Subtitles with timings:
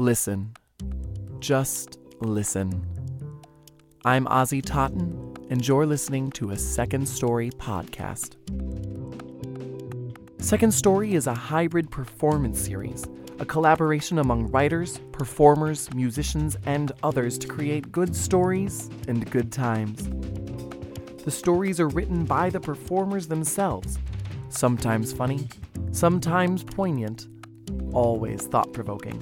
[0.00, 0.52] Listen.
[1.40, 2.86] Just listen.
[4.04, 8.36] I'm Ozzy Totten, and you're listening to a Second Story podcast.
[10.40, 13.06] Second Story is a hybrid performance series,
[13.40, 20.08] a collaboration among writers, performers, musicians, and others to create good stories and good times.
[21.24, 23.98] The stories are written by the performers themselves,
[24.48, 25.48] sometimes funny,
[25.90, 27.26] sometimes poignant,
[27.92, 29.20] always thought provoking.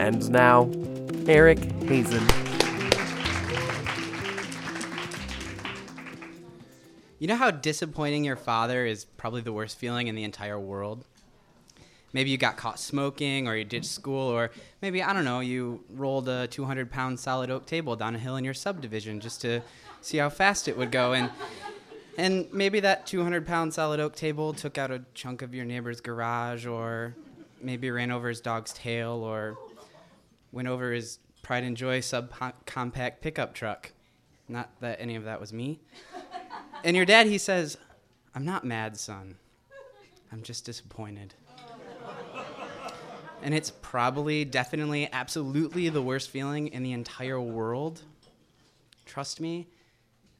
[0.00, 0.70] And now,
[1.26, 2.26] Eric Hazen.
[7.18, 11.04] You know how disappointing your father is probably the worst feeling in the entire world?
[12.14, 15.84] Maybe you got caught smoking, or you ditched school, or maybe, I don't know, you
[15.90, 19.60] rolled a 200 pound solid oak table down a hill in your subdivision just to
[20.00, 21.12] see how fast it would go.
[21.12, 21.28] And,
[22.16, 26.00] and maybe that 200 pound solid oak table took out a chunk of your neighbor's
[26.00, 27.14] garage, or
[27.60, 29.58] maybe ran over his dog's tail, or
[30.52, 33.92] went over his pride and joy subcompact pickup truck.
[34.48, 35.80] Not that any of that was me.
[36.84, 37.76] And your dad, he says,
[38.34, 39.36] I'm not mad, son.
[40.32, 41.34] I'm just disappointed.
[43.42, 48.02] And it's probably, definitely, absolutely the worst feeling in the entire world.
[49.06, 49.68] Trust me,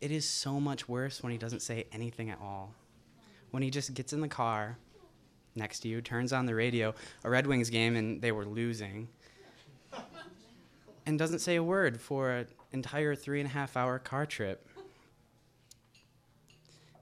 [0.00, 2.74] it is so much worse when he doesn't say anything at all.
[3.50, 4.76] When he just gets in the car
[5.54, 6.94] next to you, turns on the radio,
[7.24, 9.08] a Red Wings game, and they were losing,
[11.06, 14.66] and doesn't say a word for an entire three and a half hour car trip.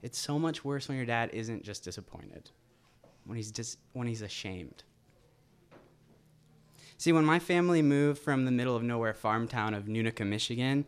[0.01, 2.49] It's so much worse when your dad isn't just disappointed,
[3.25, 4.83] when he's dis- when he's ashamed.
[6.97, 10.85] See, when my family moved from the middle of nowhere farm town of Nunica, Michigan,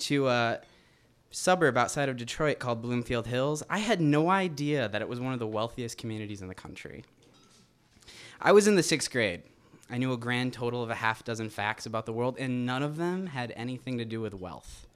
[0.00, 0.60] to a
[1.30, 5.32] suburb outside of Detroit called Bloomfield Hills, I had no idea that it was one
[5.32, 7.04] of the wealthiest communities in the country.
[8.40, 9.42] I was in the sixth grade.
[9.90, 12.82] I knew a grand total of a half dozen facts about the world, and none
[12.82, 14.86] of them had anything to do with wealth.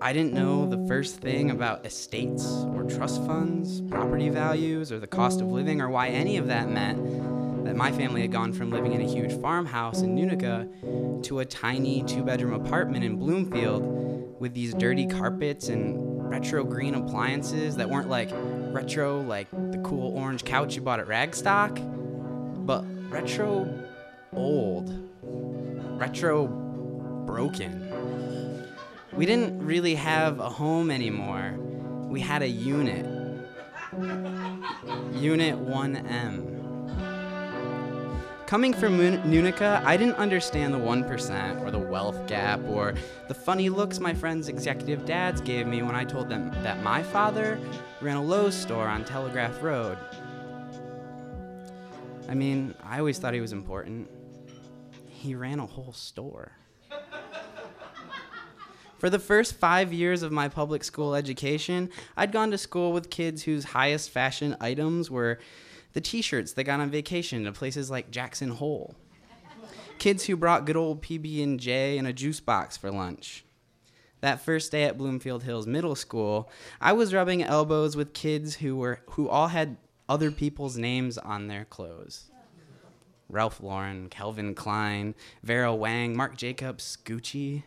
[0.00, 5.06] I didn't know the first thing about estates or trust funds, property values, or the
[5.08, 8.70] cost of living, or why any of that meant that my family had gone from
[8.70, 10.68] living in a huge farmhouse in Nunica
[11.24, 16.94] to a tiny two bedroom apartment in Bloomfield with these dirty carpets and retro green
[16.94, 21.97] appliances that weren't like retro, like the cool orange couch you bought at Ragstock,
[23.08, 23.66] retro
[24.32, 24.92] old,
[25.98, 26.46] retro
[27.26, 28.66] broken.
[29.12, 31.54] We didn't really have a home anymore.
[32.08, 33.06] We had a unit.
[35.12, 36.58] Unit 1M.
[38.46, 38.96] Coming from
[39.28, 42.94] Nunica, I didn't understand the 1% or the wealth gap or
[43.26, 47.02] the funny looks my friends' executive dads gave me when I told them that my
[47.02, 47.58] father
[48.00, 49.98] ran a Lowe's store on Telegraph Road.
[52.28, 54.10] I mean, I always thought he was important.
[55.08, 56.52] He ran a whole store.
[58.98, 63.10] For the first five years of my public school education, I'd gone to school with
[63.10, 65.38] kids whose highest fashion items were
[65.92, 68.94] the t shirts they got on vacation to places like Jackson Hole.
[69.98, 73.44] kids who brought good old PB&J and a juice box for lunch.
[74.20, 76.50] That first day at Bloomfield Hills Middle School,
[76.80, 79.76] I was rubbing elbows with kids who were who all had
[80.08, 82.30] other people's names on their clothes.
[83.28, 87.64] Ralph Lauren, Calvin Klein, Vera Wang, Marc Jacobs, Gucci.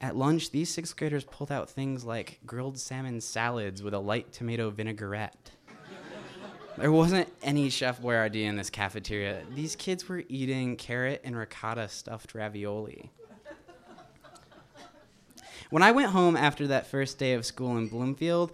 [0.00, 4.32] At lunch, these sixth graders pulled out things like grilled salmon salads with a light
[4.32, 5.50] tomato vinaigrette.
[6.76, 9.42] There wasn't any Chef Boyardee in this cafeteria.
[9.52, 13.10] These kids were eating carrot and ricotta stuffed ravioli.
[15.70, 18.52] When I went home after that first day of school in Bloomfield,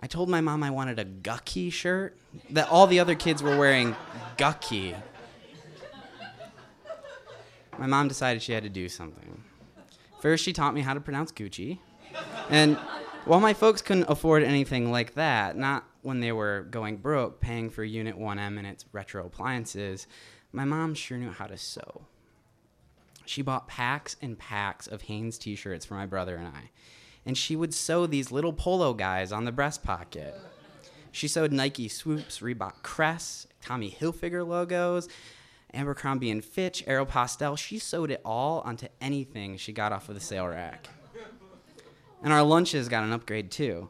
[0.00, 2.16] I told my mom I wanted a Gucky shirt,
[2.50, 3.94] that all the other kids were wearing
[4.38, 4.94] Gucky.
[7.78, 9.42] My mom decided she had to do something.
[10.20, 11.78] First, she taught me how to pronounce Gucci.
[12.48, 12.76] And
[13.24, 17.70] while my folks couldn't afford anything like that, not when they were going broke paying
[17.70, 20.06] for Unit 1M and its retro appliances,
[20.52, 22.06] my mom sure knew how to sew.
[23.26, 26.70] She bought packs and packs of Hanes t shirts for my brother and I.
[27.26, 30.34] And she would sew these little polo guys on the breast pocket.
[31.12, 35.08] She sewed Nike swoops, Reebok crests, Tommy Hilfiger logos,
[35.74, 37.58] Abercrombie and Fitch, Aeropostale.
[37.58, 40.88] She sewed it all onto anything she got off of the sale rack.
[42.22, 43.88] And our lunches got an upgrade too.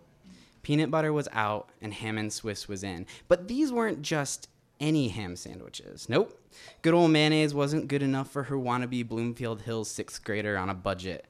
[0.63, 3.07] Peanut butter was out and ham and Swiss was in.
[3.29, 4.49] But these weren't just
[4.79, 6.09] any ham sandwiches.
[6.09, 6.37] Nope.
[6.83, 10.75] Good old mayonnaise wasn't good enough for her wannabe Bloomfield Hills sixth grader on a
[10.75, 11.27] budget.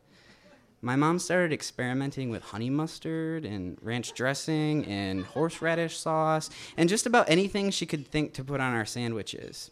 [0.82, 7.04] My mom started experimenting with honey mustard and ranch dressing and horseradish sauce and just
[7.04, 9.70] about anything she could think to put on our sandwiches.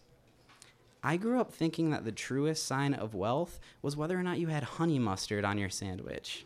[1.03, 4.49] I grew up thinking that the truest sign of wealth was whether or not you
[4.49, 6.45] had honey mustard on your sandwich.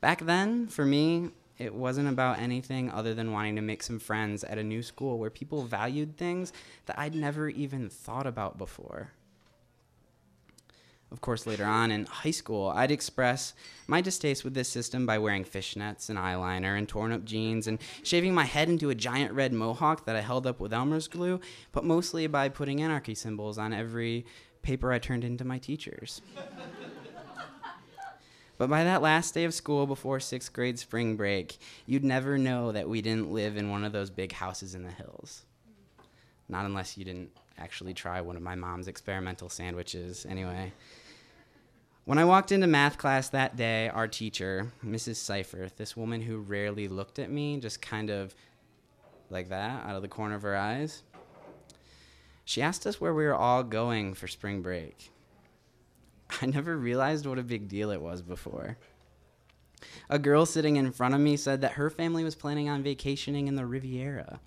[0.00, 4.42] Back then, for me, it wasn't about anything other than wanting to make some friends
[4.42, 6.52] at a new school where people valued things
[6.86, 9.12] that I'd never even thought about before.
[11.12, 13.52] Of course, later on in high school, I'd express
[13.88, 17.80] my distaste with this system by wearing fishnets and eyeliner and torn up jeans and
[18.04, 21.40] shaving my head into a giant red mohawk that I held up with Elmer's glue,
[21.72, 24.24] but mostly by putting anarchy symbols on every
[24.62, 26.22] paper I turned into my teachers.
[28.56, 32.72] But by that last day of school before sixth grade spring break, you'd never know
[32.72, 35.46] that we didn't live in one of those big houses in the hills.
[36.46, 40.72] Not unless you didn't actually try one of my mom's experimental sandwiches, anyway.
[42.04, 45.16] When I walked into math class that day, our teacher, Mrs.
[45.16, 48.34] Seifert, this woman who rarely looked at me, just kind of
[49.28, 51.02] like that, out of the corner of her eyes,
[52.44, 55.12] she asked us where we were all going for spring break.
[56.42, 58.78] I never realized what a big deal it was before.
[60.08, 63.46] A girl sitting in front of me said that her family was planning on vacationing
[63.46, 64.40] in the Riviera.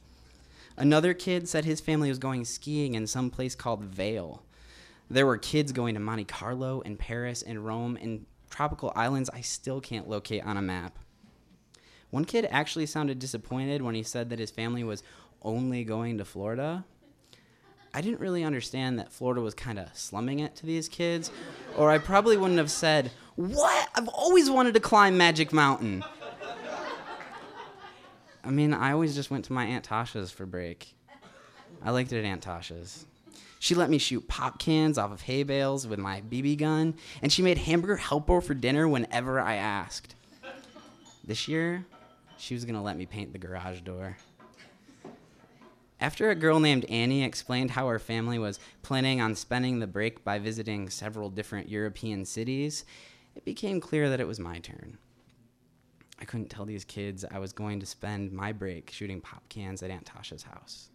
[0.76, 4.44] Another kid said his family was going skiing in some place called Vail.
[5.10, 9.42] There were kids going to Monte Carlo and Paris and Rome and tropical islands I
[9.42, 10.98] still can't locate on a map.
[12.10, 15.02] One kid actually sounded disappointed when he said that his family was
[15.42, 16.86] only going to Florida.
[17.94, 21.32] I didn't really understand that Florida was kind of slumming it to these kids,
[21.78, 23.90] or I probably wouldn't have said, What?
[23.96, 26.04] I've always wanted to climb Magic Mountain.
[28.44, 30.96] I mean, I always just went to my Aunt Tasha's for break.
[31.84, 33.06] I liked it at Aunt Tasha's.
[33.60, 37.32] She let me shoot pop cans off of hay bales with my BB gun, and
[37.32, 40.16] she made hamburger helper for dinner whenever I asked.
[41.24, 41.86] This year,
[42.38, 44.18] she was gonna let me paint the garage door.
[46.00, 50.26] After a girl named Annie explained how her family was planning on spending the break
[50.26, 52.84] by visiting several different European cities,
[53.36, 54.98] it became clear that it was my turn.
[56.20, 59.82] I couldn't tell these kids I was going to spend my break shooting pop cans
[59.82, 60.90] at Aunt Tasha's house.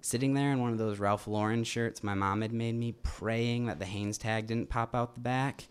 [0.00, 3.66] Sitting there in one of those Ralph Lauren shirts my mom had made me, praying
[3.66, 5.66] that the Hanes tag didn't pop out the back,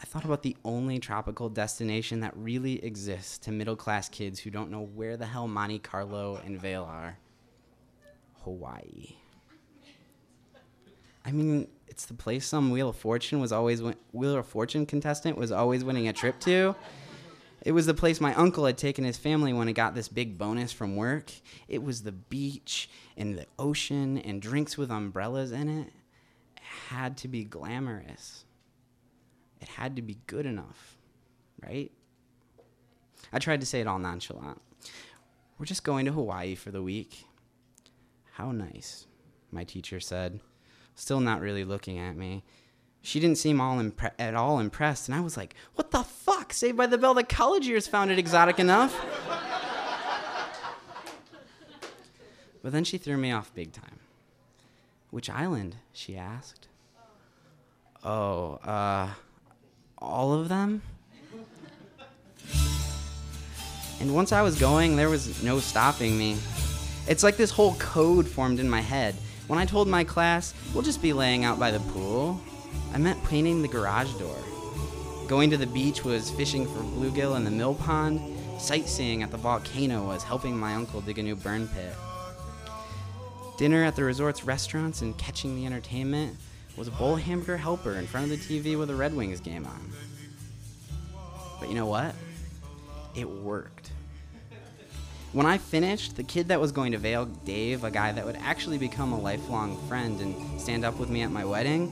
[0.00, 4.50] I thought about the only tropical destination that really exists to middle class kids who
[4.50, 7.18] don't know where the hell Monte Carlo and Vail are
[8.42, 9.16] Hawaii.
[11.24, 14.86] I mean, it's the place some Wheel of Fortune was always win- Wheel of Fortune
[14.86, 16.74] contestant was always winning a trip to.
[17.64, 20.36] It was the place my uncle had taken his family when he got this big
[20.36, 21.30] bonus from work.
[21.68, 25.88] It was the beach and the ocean and drinks with umbrellas in it.
[26.56, 28.44] It had to be glamorous
[29.62, 30.96] it had to be good enough,
[31.62, 31.90] right?
[33.32, 34.60] I tried to say it all nonchalant.
[35.56, 37.24] We're just going to Hawaii for the week.
[38.32, 39.06] How nice,
[39.52, 40.40] my teacher said,
[40.96, 42.42] still not really looking at me.
[43.02, 46.52] She didn't seem all impre- at all impressed, and I was like, "What the fuck?
[46.52, 47.14] Saved by the Bell.
[47.14, 48.98] The college years found it exotic enough."
[52.62, 53.98] but then she threw me off big time.
[55.10, 55.76] Which island?
[55.92, 56.68] she asked.
[58.04, 59.10] Oh, uh,
[59.98, 60.82] all of them.
[64.00, 66.36] And once I was going, there was no stopping me.
[67.06, 69.14] It's like this whole code formed in my head.
[69.46, 72.40] When I told my class, we'll just be laying out by the pool,
[72.94, 74.36] I meant painting the garage door.
[75.28, 78.20] Going to the beach was fishing for bluegill in the mill pond.
[78.58, 81.94] Sightseeing at the volcano was helping my uncle dig a new burn pit.
[83.56, 86.36] Dinner at the resort's restaurants and catching the entertainment
[86.76, 89.66] was a bowl hamburger helper in front of the TV with a Red Wings game
[89.66, 89.92] on.
[91.60, 92.14] But you know what?
[93.14, 93.90] It worked.
[95.32, 98.36] When I finished, the kid that was going to Vail, Dave, a guy that would
[98.36, 101.90] actually become a lifelong friend and stand up with me at my wedding,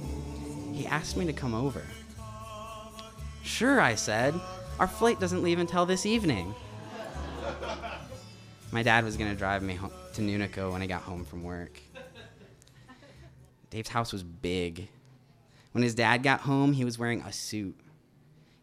[0.80, 1.82] he asked me to come over.
[3.42, 4.34] Sure, I said.
[4.78, 6.54] Our flight doesn't leave until this evening.
[8.72, 11.42] My dad was going to drive me home to Nunica when I got home from
[11.42, 11.78] work.
[13.68, 14.88] Dave's house was big.
[15.72, 17.78] When his dad got home, he was wearing a suit.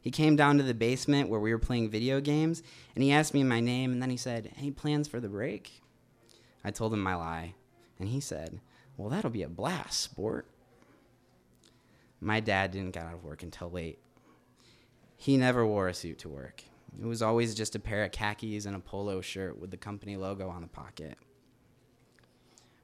[0.02, 2.64] He came down to the basement where we were playing video games,
[2.96, 5.84] and he asked me my name, and then he said, Any plans for the break?
[6.64, 7.54] I told him my lie,
[8.00, 8.60] and he said,
[8.96, 10.48] Well, that'll be a blast, sport.
[12.20, 14.00] My dad didn't get out of work until late.
[15.16, 16.64] He never wore a suit to work.
[17.00, 20.16] It was always just a pair of khakis and a polo shirt with the company
[20.18, 21.18] logo on the pocket.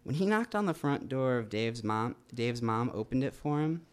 [0.04, 3.62] When he knocked on the front door of Dave's mom, Dave's mom opened it for
[3.62, 3.84] him.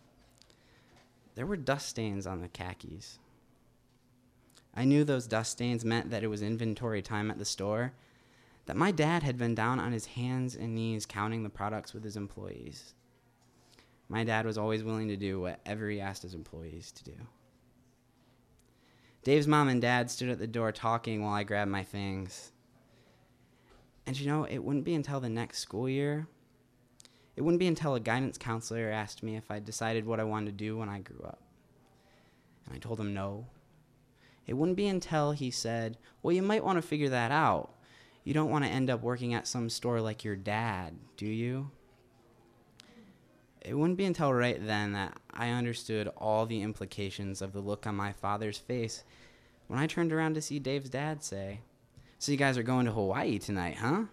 [1.36, 3.18] There were dust stains on the khakis.
[4.74, 7.92] I knew those dust stains meant that it was inventory time at the store,
[8.66, 12.04] that my dad had been down on his hands and knees counting the products with
[12.04, 12.94] his employees.
[14.10, 17.14] My dad was always willing to do whatever he asked his employees to do.
[19.22, 22.50] Dave's mom and dad stood at the door talking while I grabbed my things.
[24.06, 26.26] And you know, it wouldn't be until the next school year,
[27.36, 30.46] it wouldn't be until a guidance counselor asked me if I decided what I wanted
[30.46, 31.40] to do when I grew up.
[32.66, 33.46] And I told him no.
[34.44, 37.74] It wouldn't be until he said, Well, you might want to figure that out.
[38.24, 41.70] You don't want to end up working at some store like your dad, do you?
[43.62, 47.86] It wouldn't be until right then that I understood all the implications of the look
[47.86, 49.04] on my father's face
[49.70, 51.60] when I turned around to see Dave's dad say,
[52.18, 54.04] So you guys are going to Hawaii tonight, huh?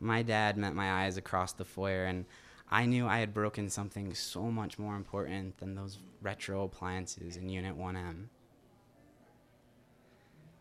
[0.00, 2.24] My dad met my eyes across the foyer, and
[2.70, 7.48] I knew I had broken something so much more important than those retro appliances in
[7.48, 8.26] Unit 1M.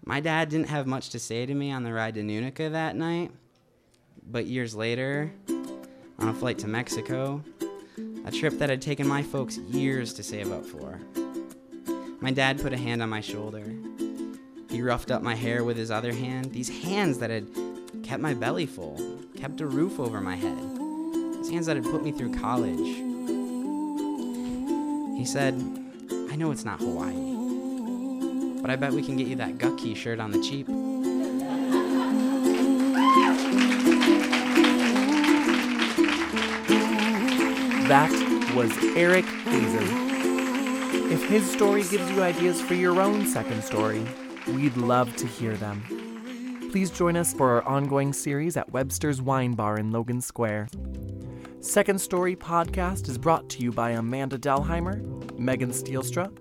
[0.05, 2.95] My dad didn't have much to say to me on the ride to Nunica that
[2.95, 3.31] night,
[4.29, 5.33] but years later,
[6.19, 7.43] on a flight to Mexico,
[8.25, 10.99] a trip that had taken my folks years to save up for.
[12.19, 13.63] My dad put a hand on my shoulder.
[14.69, 17.47] He roughed up my hair with his other hand, these hands that had
[18.03, 20.57] kept my belly full, kept a roof over my head,
[21.37, 22.79] these hands that had put me through college.
[25.17, 25.53] He said,
[26.31, 30.19] I know it's not Hawaii, but I bet we can get you that Gucky shirt
[30.19, 30.67] on the cheap.
[37.87, 38.09] That
[38.55, 41.11] was Eric Hazen.
[41.11, 44.03] If his story gives you ideas for your own second story,
[44.47, 45.83] we'd love to hear them.
[46.71, 50.69] Please join us for our ongoing series at Webster's Wine Bar in Logan Square.
[51.59, 56.31] Second Story podcast is brought to you by Amanda Delheimer, Megan Stielstra,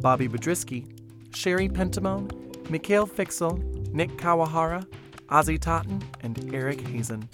[0.00, 0.86] Bobby Biedrzycki,
[1.34, 3.58] Sherry Pentamone, Mikhail Fiksel,
[3.92, 4.86] Nick Kawahara,
[5.26, 7.28] Ozzy Totten, and Eric Hazen.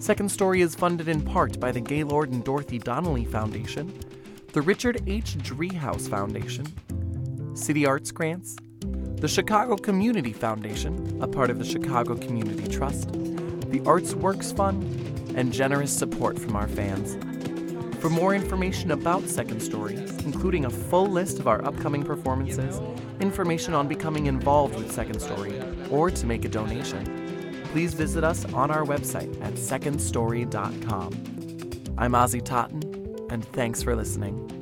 [0.00, 3.92] Second Story is funded in part by the Gaylord and Dorothy Donnelly Foundation,
[4.54, 5.36] the Richard H.
[5.36, 6.64] Driehaus Foundation,
[7.54, 8.56] City Arts Grants,
[9.16, 14.82] the Chicago Community Foundation, a part of the Chicago Community Trust, the Arts Works Fund,
[15.36, 17.18] and generous support from our fans.
[18.00, 22.80] For more information about Second Story, including a full list of our upcoming performances,
[23.20, 27.19] information on becoming involved with Second Story, or to make a donation,
[27.72, 31.12] please visit us on our website at secondstory.com.
[31.96, 32.82] I'm Ozzy Totten,
[33.30, 34.59] and thanks for listening.